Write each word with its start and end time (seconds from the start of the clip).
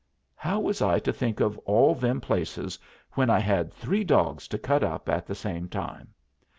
How 0.35 0.59
was 0.59 0.81
I 0.81 0.97
to 0.97 1.13
think 1.13 1.39
of 1.39 1.59
all 1.59 1.93
them 1.93 2.21
places 2.21 2.79
when 3.11 3.29
I 3.29 3.37
had 3.39 3.71
three 3.71 4.03
dogs 4.03 4.47
to 4.47 4.57
cut 4.57 4.83
up 4.83 5.07
at 5.09 5.27
the 5.27 5.35
same 5.35 5.69
time? 5.69 6.15